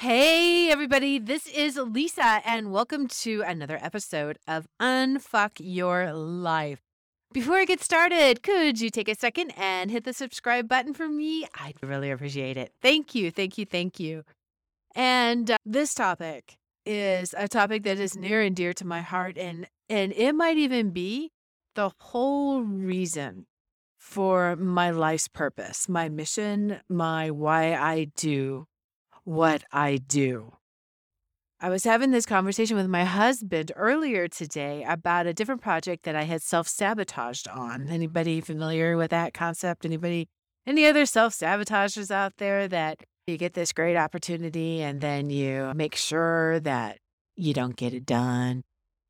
[0.00, 6.80] Hey, everybody, this is Lisa, and welcome to another episode of Unfuck Your Life.
[7.32, 11.08] Before I get started, could you take a second and hit the subscribe button for
[11.08, 11.46] me?
[11.54, 12.74] I'd really appreciate it.
[12.82, 14.24] Thank you, thank you, thank you.
[14.94, 19.38] And uh, this topic is a topic that is near and dear to my heart,
[19.38, 21.30] and, and it might even be
[21.74, 23.46] the whole reason
[23.98, 28.66] for my life's purpose, my mission, my why I do
[29.26, 30.52] what I do.
[31.60, 36.14] I was having this conversation with my husband earlier today about a different project that
[36.14, 37.88] I had self-sabotaged on.
[37.88, 39.84] Anybody familiar with that concept?
[39.84, 40.28] Anybody
[40.66, 45.96] any other self-sabotagers out there that you get this great opportunity and then you make
[45.96, 46.98] sure that
[47.34, 48.62] you don't get it done?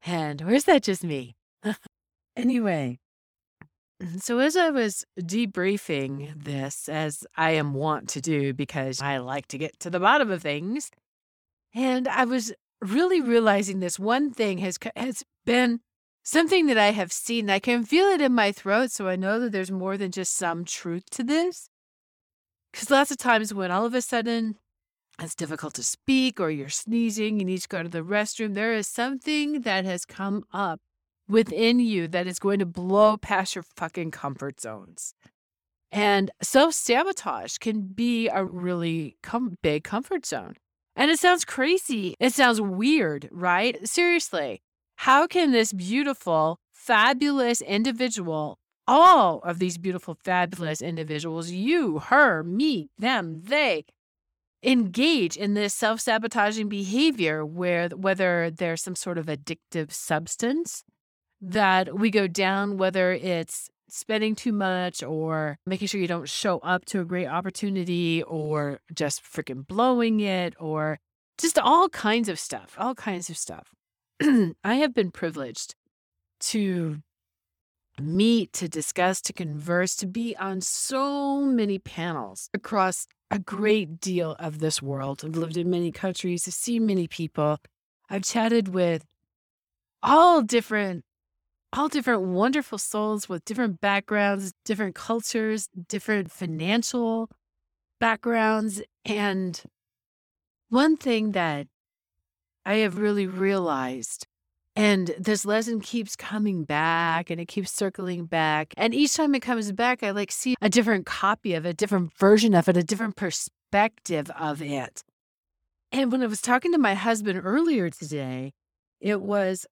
[0.05, 1.37] And is that just me?
[2.37, 3.01] anyway,
[4.03, 4.19] Mm-hmm.
[4.19, 9.49] so, as I was debriefing this, as I am wont to do because I like
[9.49, 10.91] to get to the bottom of things,
[11.75, 15.81] and I was really realizing this one thing has has been
[16.23, 17.49] something that I have seen.
[17.49, 20.37] I can feel it in my throat, so I know that there's more than just
[20.37, 21.71] some truth to this.
[22.73, 24.57] Because lots of times when all of a sudden
[25.19, 28.75] it's difficult to speak or you're sneezing, you need to go to the restroom, there
[28.75, 30.81] is something that has come up
[31.29, 35.15] within you that is going to blow past your fucking comfort zones.
[35.93, 40.55] And self sabotage can be a really com- big comfort zone.
[40.95, 42.15] And it sounds crazy.
[42.19, 43.87] It sounds weird, right?
[43.87, 44.63] Seriously,
[44.97, 52.89] how can this beautiful, fabulous individual, all of these beautiful, fabulous individuals, you, her, me,
[52.99, 53.85] them, they,
[54.63, 60.83] engage in this self sabotaging behavior where whether there's some sort of addictive substance
[61.47, 66.59] that we go down, whether it's spending too much or making sure you don't show
[66.59, 70.99] up to a great opportunity or just freaking blowing it or
[71.39, 73.71] just all kinds of stuff, all kinds of stuff.
[74.23, 75.75] I have been privileged
[76.41, 76.99] to
[78.01, 84.37] meet, to discuss, to converse, to be on so many panels across a great deal
[84.39, 85.23] of this world.
[85.25, 87.59] I've lived in many countries, I've seen many people.
[88.11, 89.05] I've chatted with
[90.03, 91.05] all different
[91.77, 97.31] all different wonderful souls with different backgrounds, different cultures, different financial
[98.01, 98.83] backgrounds.
[99.05, 99.61] And
[100.69, 101.67] one thing that
[102.65, 104.27] I have really realized,
[104.75, 108.75] and this lesson keeps coming back and it keeps circling back.
[108.77, 111.75] And each time it comes back, I like see a different copy of it, a
[111.75, 115.03] different version of it, a different perspective of it.
[115.93, 118.53] And when I was talking to my husband earlier today,
[119.01, 119.67] it was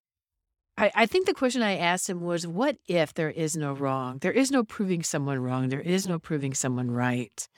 [0.76, 4.18] I, I think the question I asked him was, what if there is no wrong?
[4.18, 5.68] There is no proving someone wrong.
[5.68, 7.48] There is no proving someone right.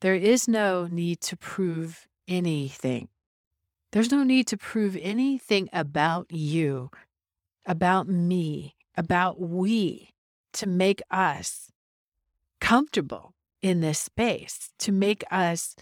[0.00, 3.08] There is no need to prove anything.
[3.92, 6.90] There's no need to prove anything about you,
[7.64, 10.10] about me, about we
[10.52, 11.70] to make us
[12.60, 15.74] comfortable in this space, to make us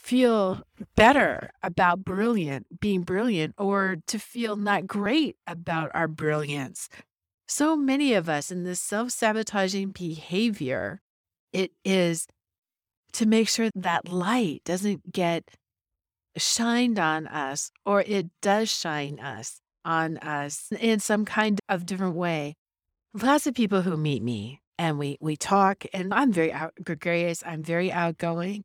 [0.00, 0.62] feel
[0.96, 6.88] better about brilliant, being brilliant, or to feel not great about our brilliance.
[7.46, 11.00] So many of us in this self sabotaging behavior,
[11.52, 12.26] it is
[13.12, 15.44] to make sure that light doesn't get
[16.36, 22.14] shined on us, or it does shine us on us in some kind of different
[22.14, 22.54] way.
[23.12, 27.42] Lots of people who meet me and we we talk, and I'm very out, gregarious.
[27.44, 28.64] I'm very outgoing.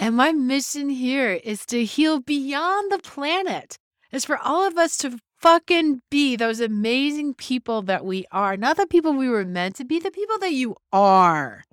[0.00, 3.76] And my mission here is to heal beyond the planet.
[4.12, 8.56] Is for all of us to fucking be those amazing people that we are.
[8.56, 11.64] Not the people we were meant to be, the people that you are.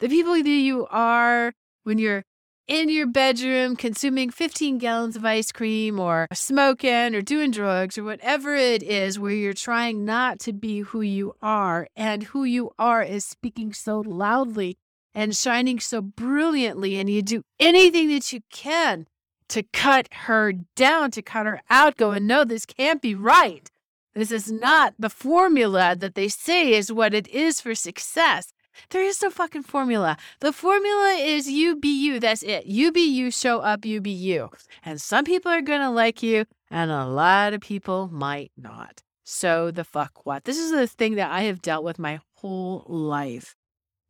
[0.00, 1.52] The people that you are
[1.84, 2.24] when you're
[2.66, 8.02] in your bedroom consuming 15 gallons of ice cream or smoking or doing drugs or
[8.02, 12.72] whatever it is where you're trying not to be who you are and who you
[12.76, 14.76] are is speaking so loudly
[15.16, 19.06] and shining so brilliantly, and you do anything that you can
[19.48, 23.70] to cut her down, to cut her out, going, no, this can't be right.
[24.14, 28.52] This is not the formula that they say is what it is for success.
[28.90, 30.18] There is no fucking formula.
[30.40, 32.20] The formula is you be you.
[32.20, 32.66] That's it.
[32.66, 34.50] You be you, show up, you be you.
[34.84, 39.02] And some people are going to like you, and a lot of people might not.
[39.24, 40.44] So the fuck what?
[40.44, 43.56] This is the thing that I have dealt with my whole life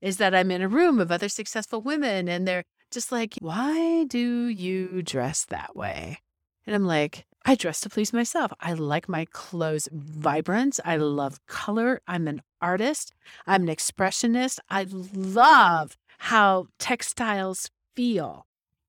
[0.07, 2.63] is that I'm in a room of other successful women and they're
[2.93, 6.19] just like, why do you dress that way?
[6.65, 8.53] And I'm like, I dress to please myself.
[8.61, 10.79] I like my clothes vibrant.
[10.85, 12.03] I love color.
[12.07, 13.15] I'm an artist.
[13.49, 14.61] I'm an expressionist.
[14.71, 18.47] I love how textiles feel.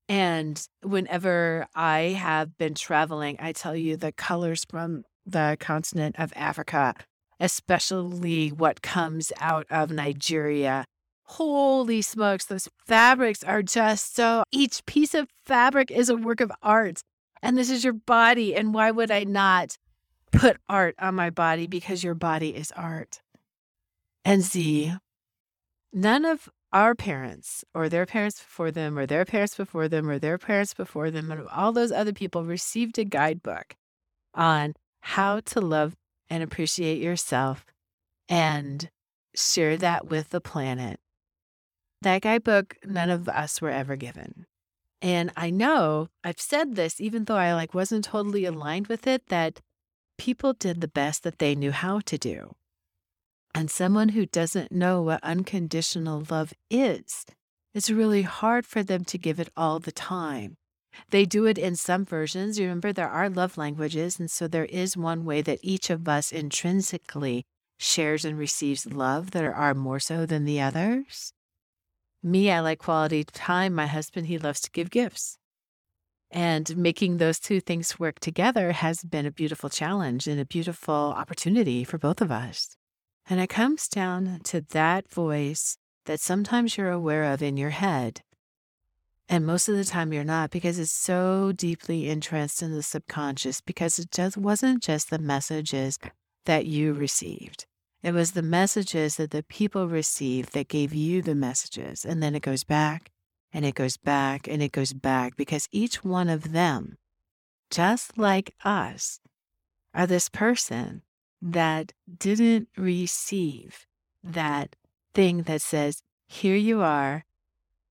[0.08, 6.32] And whenever I have been traveling, I tell you the colors from the continent of
[6.36, 6.94] Africa,
[7.40, 10.86] especially what comes out of Nigeria.
[11.28, 16.52] Holy smokes, those fabrics are just so, each piece of fabric is a work of
[16.64, 17.02] art.
[17.42, 18.56] And this is your body.
[18.56, 19.78] And why would I not
[20.32, 21.68] put art on my body?
[21.68, 23.22] Because your body is art.
[24.24, 24.94] And see,
[25.94, 30.20] none of our parents or their parents before them or their parents before them or
[30.20, 33.76] their parents before them and all those other people received a guidebook
[34.34, 35.96] on how to love
[36.30, 37.66] and appreciate yourself
[38.28, 38.90] and
[39.36, 41.00] share that with the planet.
[42.02, 44.46] That guidebook, none of us were ever given.
[45.02, 49.28] And I know I've said this, even though I like wasn't totally aligned with it,
[49.28, 49.62] that
[50.18, 52.56] people did the best that they knew how to do.
[53.54, 57.26] And someone who doesn't know what unconditional love is,
[57.74, 60.58] it's really hard for them to give it all the time.
[61.10, 62.60] They do it in some versions.
[62.60, 64.20] Remember, there are love languages.
[64.20, 67.46] And so there is one way that each of us intrinsically
[67.80, 71.34] shares and receives love that are more so than the others.
[72.28, 73.74] Me, I like quality time.
[73.74, 75.38] My husband, he loves to give gifts.
[76.30, 81.14] And making those two things work together has been a beautiful challenge and a beautiful
[81.16, 82.76] opportunity for both of us.
[83.30, 88.22] And it comes down to that voice that sometimes you're aware of in your head
[89.30, 93.60] and most of the time you're not because it's so deeply entrenched in the subconscious
[93.60, 96.00] because it just wasn't just the messages
[96.46, 97.66] that you received.
[98.04, 102.06] It was the messages that the people received that gave you the messages.
[102.06, 103.12] And then it goes back
[103.52, 106.98] and it goes back and it goes back because each one of them,
[107.70, 109.20] just like us,
[109.94, 111.02] are this person
[111.42, 113.88] that didn't receive
[114.24, 114.76] that
[115.14, 117.26] thing that says, Here you are,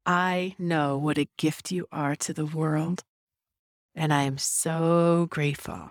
[0.05, 3.03] I know what a gift you are to the world.
[3.95, 5.91] And I am so grateful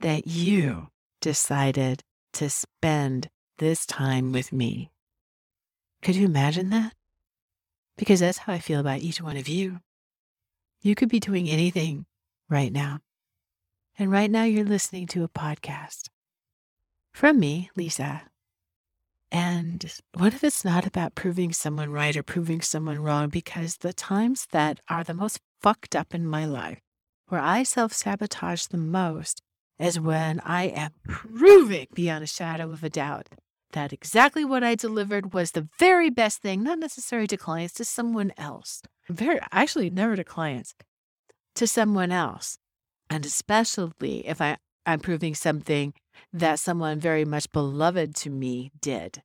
[0.00, 0.88] that you
[1.20, 2.02] decided
[2.34, 3.28] to spend
[3.58, 4.90] this time with me.
[6.02, 6.92] Could you imagine that?
[7.96, 9.80] Because that's how I feel about each one of you.
[10.82, 12.06] You could be doing anything
[12.50, 13.00] right now.
[13.98, 16.08] And right now, you're listening to a podcast
[17.12, 18.22] from me, Lisa.
[19.30, 23.28] And what if it's not about proving someone right or proving someone wrong?
[23.28, 26.80] Because the times that are the most fucked up in my life,
[27.28, 29.40] where I self sabotage the most,
[29.78, 33.28] is when I am proving beyond a shadow of a doubt
[33.72, 37.84] that exactly what I delivered was the very best thing, not necessarily to clients, to
[37.84, 38.82] someone else.
[39.08, 40.74] Very, actually, never to clients,
[41.56, 42.56] to someone else.
[43.10, 45.92] And especially if I, I'm proving something
[46.32, 49.22] that someone very much beloved to me did.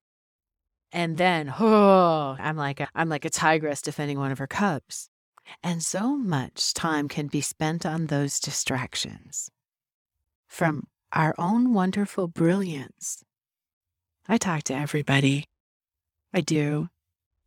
[0.91, 5.09] And then, oh, I'm like a, I'm like a tigress defending one of her cubs.
[5.63, 9.49] And so much time can be spent on those distractions
[10.49, 13.23] from our own wonderful brilliance.
[14.27, 15.45] I talk to everybody.
[16.33, 16.89] I do.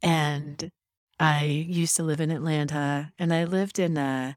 [0.03, 0.71] And
[1.21, 4.37] I used to live in Atlanta and I lived in a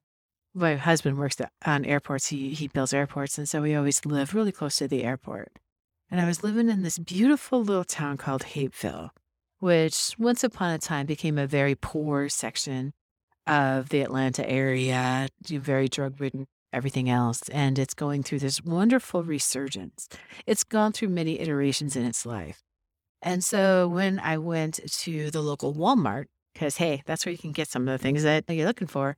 [0.56, 1.36] my husband works
[1.66, 2.28] on airports.
[2.28, 5.60] He he builds airports, and so we always live really close to the airport.
[6.10, 9.10] And I was living in this beautiful little town called Hapeville,
[9.60, 12.94] which once upon a time became a very poor section
[13.46, 17.42] of the Atlanta area, very drug ridden, everything else.
[17.50, 20.08] And it's going through this wonderful resurgence.
[20.46, 22.62] It's gone through many iterations in its life.
[23.22, 27.52] And so when I went to the local Walmart, because hey, that's where you can
[27.52, 29.18] get some of the things that you're looking for.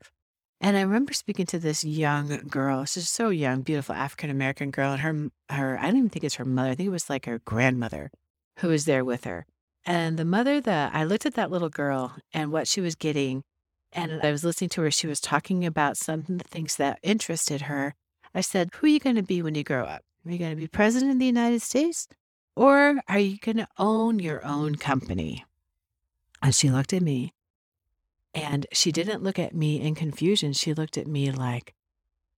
[0.59, 2.85] And I remember speaking to this young girl.
[2.85, 6.35] She's so young, beautiful African American girl, and her her I don't even think it's
[6.35, 6.71] her mother.
[6.71, 8.09] I think it was like her grandmother
[8.59, 9.45] who was there with her.
[9.85, 13.43] And the mother that I looked at that little girl and what she was getting,
[13.94, 14.91] and I was listening to her.
[14.91, 17.96] She was talking about some of the things that interested her.
[18.34, 20.03] I said, "Who are you going to be when you grow up?
[20.25, 22.08] Are you going to be president of the United States,
[22.56, 25.46] or are you going to own your own company?"
[26.41, 27.34] And she looked at me
[28.34, 30.53] and she didn't look at me in confusion.
[30.53, 31.74] She looked at me like,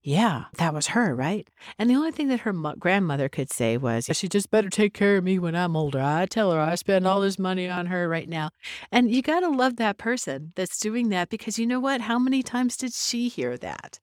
[0.02, 1.46] yeah, that was her, right?
[1.78, 4.94] And the only thing that her mo- grandmother could say was, she just better take
[4.94, 6.00] care of me when I'm older.
[6.00, 8.50] I tell her I spend all this money on her right now.
[8.90, 12.02] And you got to love that person that's doing that because you know what?
[12.02, 14.00] How many times did she hear that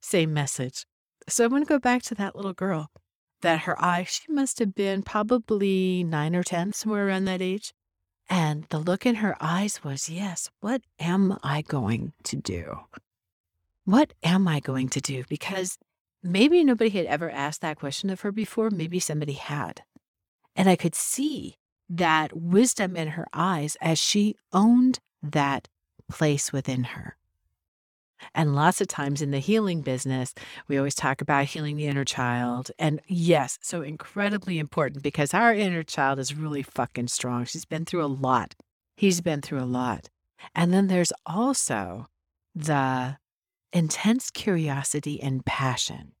[0.00, 0.86] same message?
[1.28, 2.90] So I'm going to go back to that little girl
[3.42, 7.72] that her eye, she must have been probably nine or 10, somewhere around that age.
[8.28, 12.80] And the look in her eyes was, yes, what am I going to do?
[13.90, 15.24] What am I going to do?
[15.28, 15.76] Because
[16.22, 18.70] maybe nobody had ever asked that question of her before.
[18.70, 19.82] Maybe somebody had.
[20.54, 21.56] And I could see
[21.88, 25.66] that wisdom in her eyes as she owned that
[26.08, 27.16] place within her.
[28.32, 30.34] And lots of times in the healing business,
[30.68, 32.70] we always talk about healing the inner child.
[32.78, 37.44] And yes, so incredibly important because our inner child is really fucking strong.
[37.44, 38.54] She's been through a lot.
[38.94, 40.10] He's been through a lot.
[40.54, 42.06] And then there's also
[42.54, 43.16] the
[43.72, 46.12] intense curiosity and passion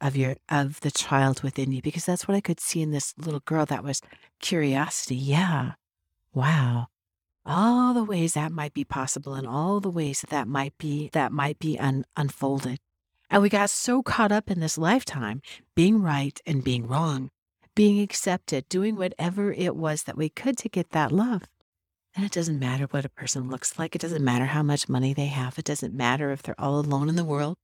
[0.00, 3.14] of your of the child within you because that's what I could see in this
[3.18, 4.00] little girl that was
[4.40, 5.16] curiosity.
[5.16, 5.72] Yeah.
[6.32, 6.88] Wow
[7.44, 11.10] all the ways that might be possible and all the ways that that might be
[11.12, 12.78] that might be un- unfolded
[13.30, 15.40] and we got so caught up in this lifetime
[15.74, 17.30] being right and being wrong
[17.74, 21.42] being accepted doing whatever it was that we could to get that love
[22.16, 25.14] and it doesn't matter what a person looks like it doesn't matter how much money
[25.14, 27.56] they have it doesn't matter if they're all alone in the world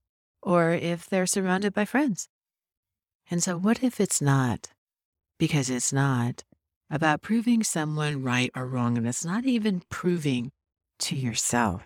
[0.43, 2.29] or if they're surrounded by friends
[3.31, 4.69] and so what if it's not
[5.39, 6.45] because it's not
[6.91, 8.97] about proving someone right or wrong.
[8.97, 10.53] And it's not even proving
[11.01, 11.83] to yourself.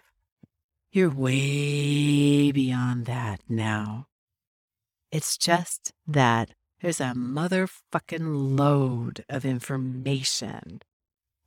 [0.93, 4.07] You're way beyond that now.
[5.11, 6.51] It's just that
[6.81, 10.81] there's a motherfucking load of information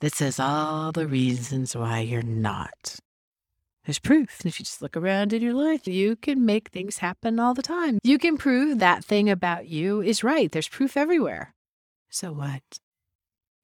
[0.03, 2.98] that says all the reasons why you're not.
[3.86, 4.45] There's proof.
[4.45, 7.62] If you just look around in your life, you can make things happen all the
[7.62, 8.00] time.
[8.03, 10.51] You can prove that thing about you is right.
[10.51, 11.55] There's proof everywhere.
[12.10, 12.63] So what?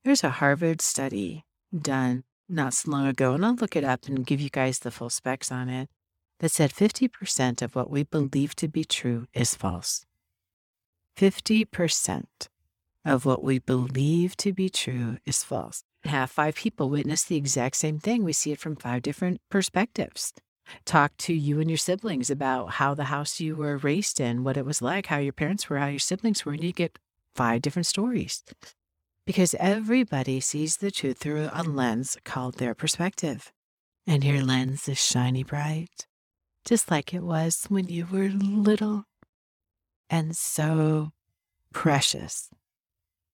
[0.05, 1.43] There's a Harvard study
[1.77, 4.91] done not so long ago, and I'll look it up and give you guys the
[4.91, 5.89] full specs on it,
[6.39, 10.05] that said 50% of what we believe to be true is false.
[11.17, 12.23] 50%
[13.03, 15.83] of what we believe to be true is false.
[16.05, 18.23] Have five people witness the exact same thing.
[18.23, 20.33] We see it from five different perspectives.
[20.85, 24.57] Talk to you and your siblings about how the house you were raised in, what
[24.57, 26.99] it was like, how your parents were, how your siblings were, and you get
[27.35, 28.43] five different stories
[29.29, 33.51] because everybody sees the truth through a lens called their perspective.
[34.07, 36.07] And your lens is shiny bright,
[36.65, 39.05] just like it was when you were little,
[40.09, 41.11] and so
[41.71, 42.49] precious,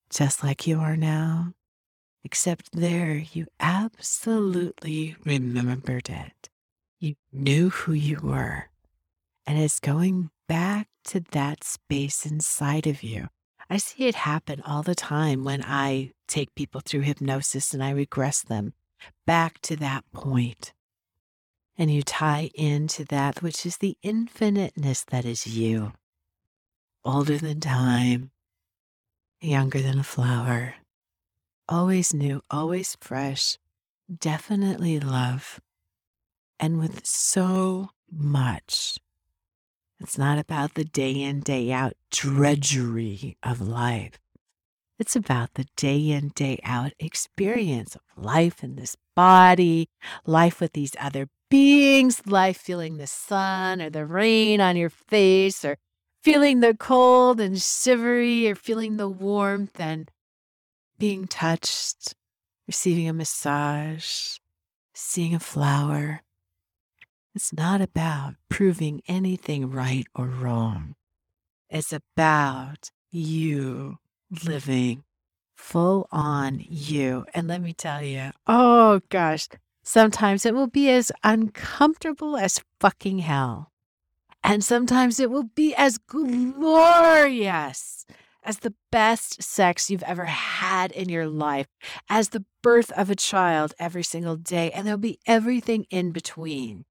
[0.10, 1.54] just like you are now.
[2.26, 6.50] Except there, you absolutely remembered it.
[7.00, 8.70] You knew who you were.
[9.46, 13.30] And it's going back to that space inside of you
[13.70, 17.90] I see it happen all the time when I take people through hypnosis and I
[17.92, 18.74] regress them
[19.26, 20.74] back to that point.
[21.78, 25.94] And you tie into that, which is the infiniteness that is you.
[27.04, 28.32] Older than time,
[29.42, 30.76] younger than a flower,
[31.68, 33.58] always new, always fresh,
[34.20, 35.60] definitely love,
[36.60, 38.98] and with so much
[40.00, 44.20] it's not about the day in, day out drudgery of life.
[45.00, 49.90] It's about the day in, day out experience of life in this body,
[50.26, 55.64] life with these other beings, life feeling the sun or the rain on your face,
[55.64, 55.78] or
[56.22, 60.12] feeling the cold and shivery, or feeling the warmth and
[60.98, 62.16] being touched,
[62.68, 64.38] receiving a massage,
[64.94, 66.22] seeing a flower,
[67.36, 70.96] it's not about proving anything right or wrong.
[71.70, 73.98] It's about you
[74.46, 75.04] living
[75.56, 77.26] full on you.
[77.34, 79.50] And let me tell you, oh gosh,
[79.84, 83.72] sometimes it will be as uncomfortable as fucking hell.
[84.44, 86.46] And sometimes it will be as glorious
[88.46, 91.68] as the best sex you've ever had in your life,
[92.10, 94.72] as the birth of a child every single day.
[94.72, 96.86] And there'll be everything in between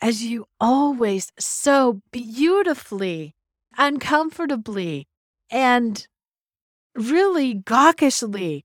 [0.00, 3.34] as you always so beautifully,
[3.78, 5.08] uncomfortably,
[5.50, 6.06] and
[6.94, 8.64] really gawkishly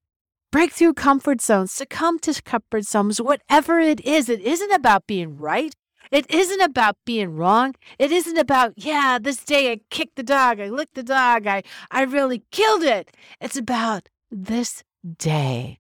[0.52, 4.30] break through comfort zones, succumb to comfort zones, whatever it is.
[4.30, 5.74] It isn't about being right.
[6.12, 7.76] It isn't about being wrong.
[7.98, 11.64] It isn't about, yeah, this day I kicked the dog, I licked the dog, I,
[11.92, 13.16] I really killed it.
[13.40, 14.84] It's about this
[15.18, 15.80] day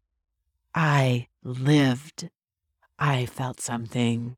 [0.75, 2.29] I lived.
[2.97, 4.35] I felt something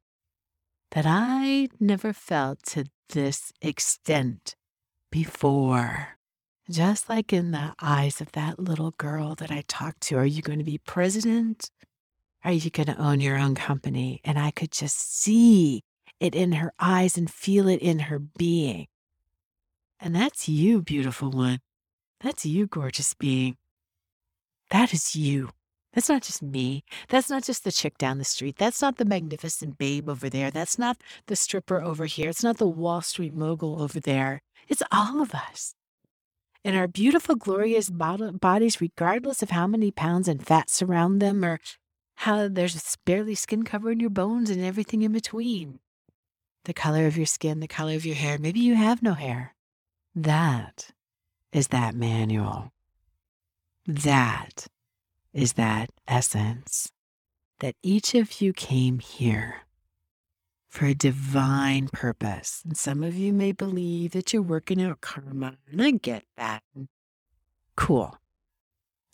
[0.91, 4.55] that I never felt to this extent
[5.09, 6.17] before.
[6.69, 10.41] Just like in the eyes of that little girl that I talked to, are you
[10.41, 11.69] going to be president?
[12.43, 14.19] Are you going to own your own company?
[14.23, 15.83] And I could just see
[16.19, 18.87] it in her eyes and feel it in her being.
[19.99, 21.59] And that's you, beautiful one.
[22.21, 23.57] That's you, gorgeous being.
[24.71, 25.49] That is you.
[25.93, 26.83] That's not just me.
[27.09, 28.55] That's not just the chick down the street.
[28.57, 30.49] That's not the magnificent babe over there.
[30.49, 32.29] That's not the stripper over here.
[32.29, 34.41] It's not the Wall Street mogul over there.
[34.67, 35.75] It's all of us.
[36.63, 41.59] And our beautiful, glorious bodies, regardless of how many pounds and fat surround them or
[42.21, 45.79] how there's barely skin covering your bones and everything in between.
[46.65, 48.37] the color of your skin, the color of your hair.
[48.37, 49.55] Maybe you have no hair.
[50.15, 50.91] That
[51.51, 52.71] is that manual.
[53.87, 54.67] That
[55.33, 56.91] is that essence
[57.59, 59.61] that each of you came here
[60.67, 62.61] for a divine purpose.
[62.65, 66.63] And some of you may believe that you're working out karma, and I get that.
[67.75, 68.17] Cool.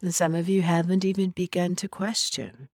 [0.02, 2.70] And some of you haven't even begun to question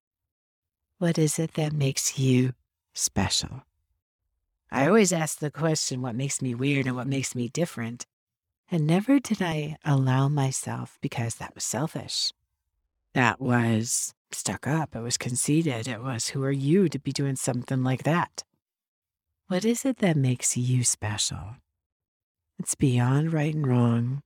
[0.98, 2.54] what is it that makes you
[2.94, 3.64] special?
[4.72, 8.06] I always ask the question, what makes me weird and what makes me different?
[8.72, 12.32] And never did I allow myself because that was selfish.
[13.14, 14.96] That was stuck up.
[14.96, 15.88] It was conceited.
[15.88, 18.44] It was, who are you to be doing something like that?
[19.48, 21.58] What is it that makes you special?
[22.58, 24.24] It's beyond right and wrong.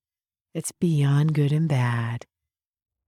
[0.53, 2.25] It's beyond good and bad.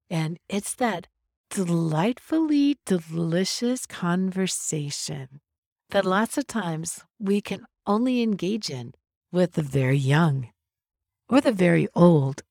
[0.10, 1.08] And it's that
[1.50, 5.42] delightfully delicious conversation
[5.90, 6.10] that mm.
[6.10, 8.94] lots of times we can only engage in
[9.32, 10.50] with the very young
[11.28, 12.44] or the very old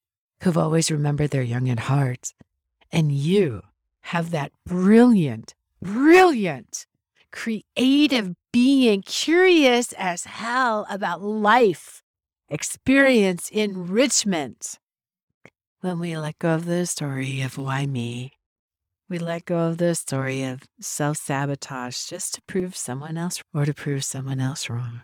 [0.42, 2.32] who've always remembered their young at heart.
[2.90, 3.62] And you mm.
[4.02, 6.86] have that brilliant, brilliant,
[7.30, 12.02] creative being, curious as hell about life,
[12.48, 14.78] experience, enrichment.
[15.80, 18.32] When we let go of the story of why me,
[19.08, 23.64] we let go of the story of self sabotage just to prove someone else or
[23.64, 25.02] to prove someone else wrong.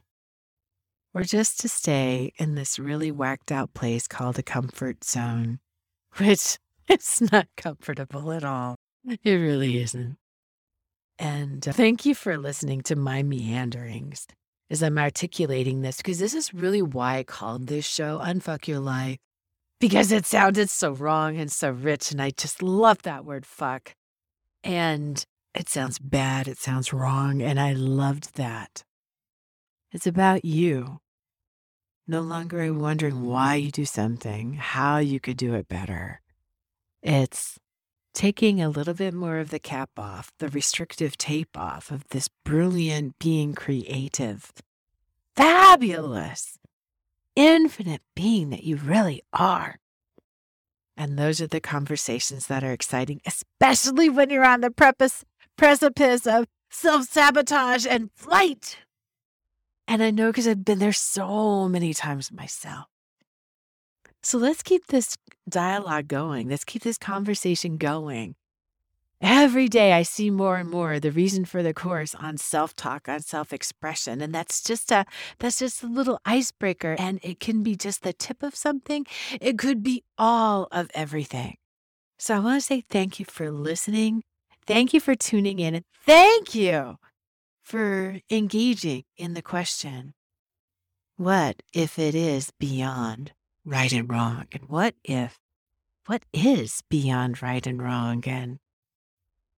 [1.14, 5.60] Or just to stay in this really whacked out place called a comfort zone,
[6.16, 6.58] which
[6.88, 8.76] is not comfortable at all.
[9.06, 10.16] It really isn't.
[11.18, 14.26] And uh, thank you for listening to my meanderings
[14.70, 18.80] as I'm articulating this, because this is really why I called this show Unfuck Your
[18.80, 19.18] Life
[19.84, 22.10] because it sounded so wrong and so rich.
[22.10, 23.94] And I just love that word fuck.
[24.62, 25.22] And
[25.54, 27.42] it sounds bad, it sounds wrong.
[27.42, 28.82] And I loved that.
[29.92, 31.00] It's about you.
[32.08, 36.22] No longer wondering why you do something, how you could do it better.
[37.02, 37.58] It's
[38.14, 42.30] taking a little bit more of the cap off, the restrictive tape off of this
[42.42, 44.50] brilliant being creative,
[45.36, 46.58] fabulous
[47.36, 49.76] infinite being that you really are.
[50.96, 55.24] And those are the conversations that are exciting, especially when you're on the precipice,
[55.56, 58.78] precipice of self sabotage and flight.
[59.88, 62.86] And I know because I've been there so many times myself.
[64.22, 65.16] So let's keep this
[65.48, 66.48] dialogue going.
[66.48, 68.36] Let's keep this conversation going
[69.24, 73.20] every day I see more and more the reason for the course on self-talk, on
[73.20, 74.20] self-expression.
[74.20, 75.06] And that's just a
[75.38, 76.94] that's just a little icebreaker.
[76.98, 79.06] And it can be just the tip of something.
[79.40, 81.56] It could be all of everything.
[82.18, 84.22] So I want to say thank you for listening.
[84.66, 85.74] Thank you for tuning in.
[85.74, 86.96] And thank you
[87.62, 90.14] for engaging in the question.
[91.16, 93.32] What if it is beyond
[93.64, 94.46] right and wrong?
[94.52, 95.38] And what if
[96.06, 98.22] what is beyond right and wrong?
[98.26, 98.58] And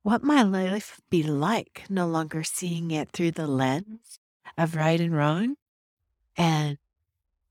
[0.06, 4.20] what my life be like, no longer seeing it through the lens
[4.56, 5.56] of right and wrong,
[6.36, 6.78] and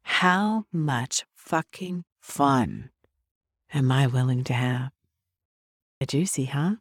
[0.03, 2.91] how much fucking fun
[3.73, 4.91] am I willing to have?
[6.07, 6.75] Juicy, huh?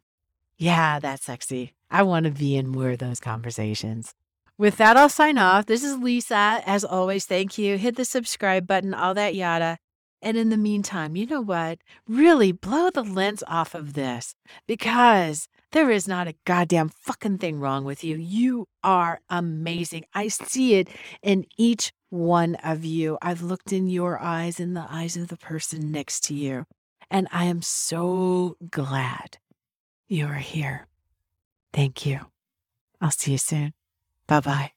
[0.57, 1.73] Yeah, that's sexy.
[1.91, 4.13] I want to be in more of those conversations.
[4.57, 5.65] With that, I'll sign off.
[5.65, 6.61] This is Lisa.
[6.65, 7.77] As always, thank you.
[7.77, 9.79] Hit the subscribe button, all that yada.
[10.21, 11.79] And in the meantime, you know what?
[12.07, 14.35] Really blow the lens off of this
[14.67, 18.15] because there is not a goddamn fucking thing wrong with you.
[18.15, 20.05] You are amazing.
[20.13, 20.87] I see it
[21.21, 23.17] in each one of you.
[23.21, 26.65] I've looked in your eyes, in the eyes of the person next to you.
[27.11, 29.37] And I am so glad
[30.07, 30.87] you are here.
[31.73, 32.21] Thank you.
[33.01, 33.73] I'll see you soon.
[34.27, 34.74] Bye bye.